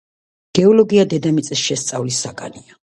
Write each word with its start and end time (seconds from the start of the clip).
გეოლოგია 0.59 1.05
დედამიწის 1.13 1.65
შესწავლის 1.69 2.23
საგანია. 2.29 2.81